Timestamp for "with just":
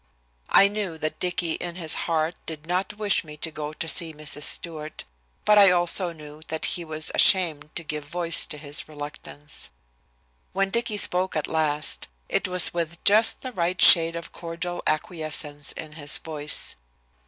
12.73-13.41